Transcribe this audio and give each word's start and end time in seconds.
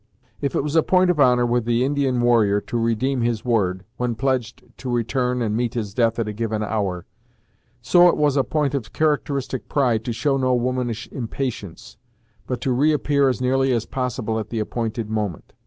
If 0.41 0.55
it 0.55 0.63
was 0.63 0.75
a 0.75 0.81
point 0.81 1.11
of 1.11 1.19
honor 1.19 1.45
with 1.45 1.65
the 1.65 1.85
Indian 1.85 2.19
warrior 2.21 2.59
to 2.59 2.77
redeem 2.79 3.21
his 3.21 3.45
word, 3.45 3.85
when 3.97 4.15
pledged 4.15 4.63
to 4.77 4.89
return 4.89 5.43
and 5.43 5.55
meet 5.55 5.75
his 5.75 5.93
death 5.93 6.17
at 6.17 6.27
a 6.27 6.33
given 6.33 6.63
hour, 6.63 7.05
so 7.83 8.11
was 8.11 8.35
it 8.35 8.39
a 8.39 8.43
point 8.43 8.73
of 8.73 8.93
characteristic 8.93 9.69
pride 9.69 10.03
to 10.05 10.11
show 10.11 10.37
no 10.37 10.55
womanish 10.55 11.07
impatience, 11.11 11.97
but 12.47 12.61
to 12.61 12.71
reappear 12.71 13.29
as 13.29 13.41
nearly 13.41 13.71
as 13.73 13.85
possible 13.85 14.39
at 14.39 14.49
the 14.49 14.57
appointed 14.57 15.07
moment. 15.07 15.53